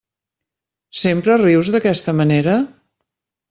[1.01, 2.59] Sempre rius d'aquesta manera?